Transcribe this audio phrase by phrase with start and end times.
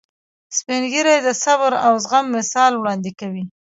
[0.57, 3.43] سپین ږیری د صبر او زغم مثال وړاندې کوي